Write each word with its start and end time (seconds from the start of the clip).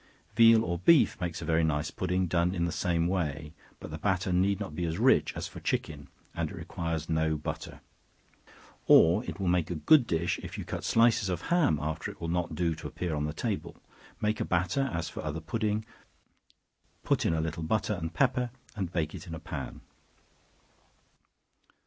Veal 0.35 0.65
or 0.65 0.79
beef 0.79 1.21
makes 1.21 1.43
a 1.43 1.45
very 1.45 1.63
nice 1.63 1.91
pudding, 1.91 2.25
done 2.25 2.55
in 2.55 2.65
the 2.65 2.71
same 2.71 3.05
way; 3.05 3.53
but 3.79 3.91
the 3.91 3.99
batter 3.99 4.33
need 4.33 4.59
not 4.59 4.73
be 4.73 4.83
as 4.85 4.97
rich 4.97 5.31
as 5.35 5.47
for 5.47 5.59
chicken, 5.59 6.07
and 6.33 6.49
it 6.49 6.55
requires 6.55 7.07
no 7.07 7.37
butter. 7.37 7.81
Or 8.87 9.23
it 9.25 9.39
makes 9.39 9.69
a 9.69 9.75
good 9.75 10.07
dish, 10.07 10.39
if 10.41 10.57
you 10.57 10.65
cut 10.65 10.83
slices 10.83 11.29
of 11.29 11.41
ham, 11.53 11.77
after 11.79 12.09
it 12.09 12.19
will 12.19 12.29
not 12.29 12.55
do 12.55 12.73
to 12.73 12.87
appear 12.87 13.13
on 13.13 13.25
the 13.25 13.31
table; 13.33 13.77
make 14.19 14.39
a 14.39 14.43
batter, 14.45 14.89
as 14.91 15.07
for 15.07 15.21
other 15.23 15.39
pudding; 15.39 15.85
put 17.03 17.23
in 17.23 17.35
a 17.35 17.39
little 17.39 17.61
butter 17.61 17.93
and 17.93 18.15
pepper, 18.15 18.49
and 18.75 18.91
bake 18.91 19.13
it 19.13 19.27
in 19.27 19.35
a 19.35 19.39
pan. 19.39 19.81